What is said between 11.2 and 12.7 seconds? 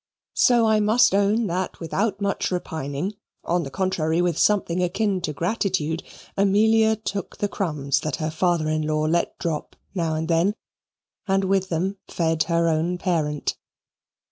and with them fed her